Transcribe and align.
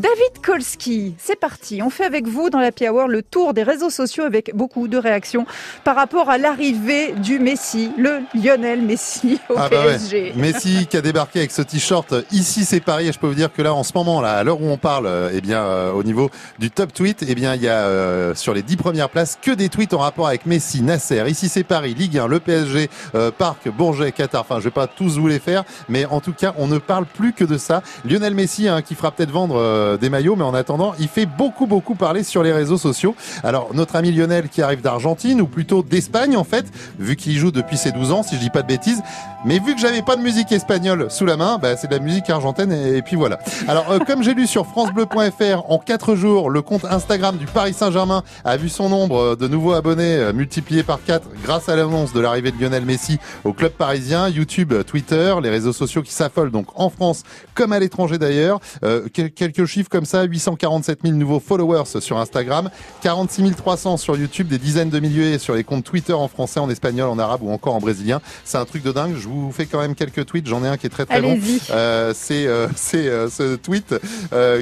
David 0.00 0.40
Kolski, 0.46 1.16
c'est 1.18 1.34
parti. 1.34 1.82
On 1.82 1.90
fait 1.90 2.04
avec 2.04 2.28
vous 2.28 2.50
dans 2.50 2.60
la 2.60 2.70
Hour 2.88 3.08
le 3.08 3.20
tour 3.20 3.52
des 3.52 3.64
réseaux 3.64 3.90
sociaux 3.90 4.22
avec 4.22 4.54
beaucoup 4.54 4.86
de 4.86 4.96
réactions 4.96 5.44
par 5.82 5.96
rapport 5.96 6.30
à 6.30 6.38
l'arrivée 6.38 7.14
du 7.14 7.40
Messi, 7.40 7.90
le 7.98 8.20
Lionel 8.32 8.80
Messi 8.80 9.40
au 9.48 9.54
Ah 9.56 9.68
bah 9.68 9.82
PSG. 9.82 10.22
ouais. 10.22 10.32
Messi 10.36 10.86
qui 10.86 10.96
a 10.96 11.00
débarqué 11.00 11.40
avec 11.40 11.50
ce 11.50 11.62
t-shirt 11.62 12.14
ici 12.30 12.64
c'est 12.64 12.78
Paris 12.78 13.08
et 13.08 13.12
je 13.12 13.18
peux 13.18 13.26
vous 13.26 13.34
dire 13.34 13.52
que 13.52 13.60
là 13.60 13.74
en 13.74 13.82
ce 13.82 13.90
moment 13.92 14.20
là 14.20 14.34
à 14.34 14.44
l'heure 14.44 14.62
où 14.62 14.68
on 14.68 14.76
parle 14.76 15.06
euh, 15.08 15.30
eh 15.34 15.40
bien 15.40 15.64
euh, 15.64 15.90
au 15.90 16.04
niveau 16.04 16.30
du 16.60 16.70
top 16.70 16.92
tweet 16.94 17.24
eh 17.26 17.34
bien 17.34 17.56
il 17.56 17.62
y 17.62 17.68
a 17.68 17.78
euh, 17.86 18.36
sur 18.36 18.54
les 18.54 18.62
dix 18.62 18.76
premières 18.76 19.08
places 19.10 19.36
que 19.42 19.50
des 19.50 19.68
tweets 19.68 19.94
en 19.94 19.98
rapport 19.98 20.28
avec 20.28 20.46
Messi, 20.46 20.80
Nasser, 20.80 21.24
ici 21.26 21.48
c'est 21.48 21.64
Paris, 21.64 21.94
Ligue 21.94 22.18
1, 22.18 22.28
le 22.28 22.38
PSG, 22.38 22.88
euh, 23.16 23.32
Parc, 23.36 23.68
Bourget, 23.68 24.12
Qatar. 24.12 24.42
Enfin 24.42 24.60
je 24.60 24.64
vais 24.66 24.70
pas 24.70 24.86
tous 24.86 25.18
vous 25.18 25.26
les 25.26 25.40
faire 25.40 25.64
mais 25.88 26.04
en 26.06 26.20
tout 26.20 26.32
cas 26.34 26.54
on 26.56 26.68
ne 26.68 26.78
parle 26.78 27.04
plus 27.04 27.32
que 27.32 27.42
de 27.42 27.58
ça. 27.58 27.82
Lionel 28.04 28.34
Messi 28.36 28.68
hein, 28.68 28.80
qui 28.80 28.94
fera 28.94 29.10
peut-être 29.10 29.32
vendre 29.32 29.56
euh, 29.56 29.87
des 29.96 30.10
maillots 30.10 30.36
mais 30.36 30.44
en 30.44 30.54
attendant 30.54 30.94
il 30.98 31.08
fait 31.08 31.26
beaucoup 31.26 31.66
beaucoup 31.66 31.94
parler 31.94 32.22
sur 32.22 32.42
les 32.42 32.52
réseaux 32.52 32.78
sociaux. 32.78 33.14
Alors 33.42 33.70
notre 33.74 33.96
ami 33.96 34.12
Lionel 34.12 34.48
qui 34.48 34.62
arrive 34.62 34.80
d'Argentine 34.82 35.40
ou 35.40 35.46
plutôt 35.46 35.82
d'Espagne 35.82 36.36
en 36.36 36.44
fait 36.44 36.66
vu 36.98 37.16
qu'il 37.16 37.36
joue 37.38 37.50
depuis 37.50 37.76
ses 37.76 37.92
12 37.92 38.12
ans 38.12 38.22
si 38.22 38.34
je 38.36 38.40
dis 38.40 38.50
pas 38.50 38.62
de 38.62 38.66
bêtises 38.68 39.02
mais 39.44 39.60
vu 39.60 39.74
que 39.76 39.80
j'avais 39.80 40.02
pas 40.02 40.16
de 40.16 40.20
musique 40.22 40.50
espagnole 40.50 41.12
sous 41.12 41.24
la 41.24 41.36
main, 41.36 41.58
bah, 41.62 41.76
c'est 41.76 41.86
de 41.86 41.94
la 41.94 42.00
musique 42.00 42.28
argentine 42.28 42.72
et, 42.72 43.02
puis 43.02 43.14
voilà. 43.14 43.38
Alors 43.68 43.88
euh, 43.92 44.00
comme 44.00 44.24
j'ai 44.24 44.34
lu 44.34 44.48
sur 44.48 44.66
francebleu.fr 44.66 45.70
en 45.70 45.78
4 45.78 46.16
jours, 46.16 46.50
le 46.50 46.60
compte 46.60 46.84
Instagram 46.84 47.36
du 47.36 47.46
Paris 47.46 47.72
Saint-Germain 47.72 48.24
a 48.44 48.56
vu 48.56 48.68
son 48.68 48.88
nombre 48.88 49.18
euh, 49.18 49.36
de 49.36 49.46
nouveaux 49.46 49.74
abonnés 49.74 50.16
euh, 50.16 50.32
multiplié 50.32 50.82
par 50.82 50.98
4 51.04 51.28
grâce 51.44 51.68
à 51.68 51.76
l'annonce 51.76 52.12
de 52.12 52.18
l'arrivée 52.20 52.50
de 52.50 52.60
Lionel 52.60 52.84
Messi 52.84 53.18
au 53.44 53.52
club 53.52 53.70
parisien, 53.70 54.28
YouTube, 54.28 54.72
euh, 54.72 54.82
Twitter, 54.82 55.34
les 55.40 55.50
réseaux 55.50 55.72
sociaux 55.72 56.02
qui 56.02 56.12
s'affolent 56.12 56.50
donc 56.50 56.66
en 56.74 56.90
France 56.90 57.22
comme 57.54 57.72
à 57.72 57.78
l'étranger 57.78 58.18
d'ailleurs. 58.18 58.58
Euh, 58.82 59.06
quel- 59.12 59.30
quelques 59.30 59.66
chiffres 59.66 59.77
comme 59.88 60.04
ça, 60.04 60.24
847 60.24 61.00
000 61.04 61.14
nouveaux 61.14 61.40
followers 61.40 62.00
sur 62.00 62.18
Instagram, 62.18 62.70
46 63.02 63.54
300 63.56 63.96
sur 63.96 64.16
YouTube, 64.16 64.48
des 64.48 64.58
dizaines 64.58 64.90
de 64.90 64.98
milliers 64.98 65.38
sur 65.38 65.54
les 65.54 65.64
comptes 65.64 65.84
Twitter 65.84 66.12
en 66.12 66.28
français, 66.28 66.60
en 66.60 66.70
espagnol, 66.70 67.08
en 67.08 67.18
arabe 67.18 67.42
ou 67.42 67.50
encore 67.50 67.74
en 67.74 67.80
brésilien. 67.80 68.20
C'est 68.44 68.58
un 68.58 68.64
truc 68.64 68.82
de 68.82 68.92
dingue. 68.92 69.14
Je 69.16 69.28
vous 69.28 69.52
fais 69.52 69.66
quand 69.66 69.80
même 69.80 69.94
quelques 69.94 70.26
tweets. 70.26 70.46
J'en 70.46 70.64
ai 70.64 70.68
un 70.68 70.76
qui 70.76 70.86
est 70.86 70.90
très 70.90 71.06
très 71.06 71.20
long. 71.20 71.38
Euh, 71.70 72.12
c'est 72.16 72.46
euh, 72.46 72.66
c'est 72.76 73.08
euh, 73.08 73.28
ce 73.28 73.56
tweet 73.56 73.94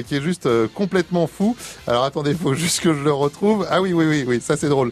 qui 0.07 0.15
est 0.15 0.21
juste 0.21 0.47
complètement 0.73 1.27
fou. 1.27 1.55
Alors 1.87 2.03
attendez, 2.03 2.33
faut 2.33 2.53
juste 2.53 2.81
que 2.81 2.93
je 2.93 3.03
le 3.03 3.13
retrouve. 3.13 3.65
Ah 3.69 3.81
oui 3.81 3.93
oui 3.93 4.05
oui 4.07 4.25
oui, 4.27 4.41
ça 4.41 4.57
c'est 4.57 4.69
drôle. 4.69 4.91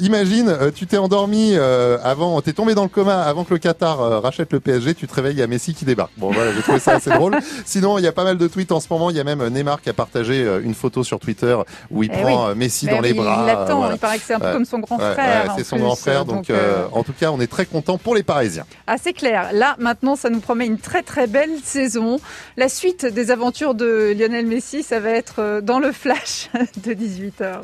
Imagine, 0.00 0.56
tu 0.74 0.86
t'es 0.86 0.98
endormi 0.98 1.56
avant, 1.56 2.40
t'es 2.40 2.52
tombé 2.52 2.74
dans 2.74 2.82
le 2.82 2.88
coma 2.88 3.22
avant 3.22 3.44
que 3.44 3.54
le 3.54 3.58
Qatar 3.58 4.22
rachète 4.22 4.52
le 4.52 4.60
PSG, 4.60 4.94
tu 4.94 5.06
te 5.06 5.14
réveilles, 5.14 5.34
il 5.34 5.40
y 5.40 5.42
a 5.42 5.46
Messi 5.46 5.74
qui 5.74 5.84
débarque. 5.84 6.12
Bon 6.16 6.30
voilà, 6.30 6.52
j'ai 6.52 6.62
trouvé 6.62 6.78
ça 6.78 6.92
assez 6.96 7.10
drôle. 7.18 7.38
Sinon, 7.64 7.98
il 7.98 8.04
y 8.04 8.06
a 8.06 8.12
pas 8.12 8.24
mal 8.24 8.38
de 8.38 8.46
tweets 8.46 8.72
en 8.72 8.80
ce 8.80 8.88
moment. 8.90 9.10
Il 9.10 9.16
y 9.16 9.20
a 9.20 9.24
même 9.24 9.37
Neymar 9.48 9.80
qui 9.80 9.88
a 9.88 9.92
partagé 9.92 10.42
euh, 10.44 10.60
une 10.62 10.74
photo 10.74 11.04
sur 11.04 11.18
Twitter 11.18 11.56
où 11.90 12.02
il 12.02 12.10
Eh 12.12 12.20
prend 12.22 12.44
oui. 12.46 12.50
euh, 12.50 12.54
Messi 12.54 12.86
Mais 12.86 12.92
dans 12.92 13.00
les 13.00 13.12
bras. 13.14 13.38
Il 13.40 13.46
l'attend, 13.46 13.78
voilà. 13.78 13.94
il 13.94 13.98
paraît 13.98 14.18
que 14.18 14.24
c'est 14.24 14.34
un 14.34 14.40
peu 14.40 14.52
comme 14.52 14.64
son 14.64 14.78
grand 14.80 14.96
Ouais, 14.98 15.12
frère. 15.14 15.44
ouais, 15.46 15.50
c'est 15.56 15.64
son 15.64 15.76
plus. 15.76 15.84
grand 15.84 15.96
frère, 15.96 16.24
donc, 16.24 16.50
euh, 16.50 16.86
en 16.92 17.02
tout 17.04 17.12
cas, 17.18 17.30
on 17.30 17.40
est 17.40 17.46
très 17.46 17.66
content 17.66 17.98
pour 17.98 18.14
les 18.14 18.22
Parisiens. 18.22 18.64
Ah, 18.86 18.96
c'est 19.02 19.12
clair. 19.12 19.50
Là, 19.52 19.76
maintenant, 19.78 20.16
ça 20.16 20.30
nous 20.30 20.40
promet 20.40 20.66
une 20.66 20.78
très 20.78 21.02
très 21.02 21.26
belle 21.26 21.58
saison. 21.62 22.20
La 22.56 22.68
suite 22.68 23.06
des 23.06 23.30
aventures 23.30 23.74
de 23.74 24.14
Lionel 24.18 24.46
Messi, 24.46 24.82
ça 24.82 25.00
va 25.00 25.10
être 25.10 25.60
dans 25.62 25.78
le 25.78 25.92
flash 25.92 26.50
de 26.84 26.92
18h. 26.94 27.60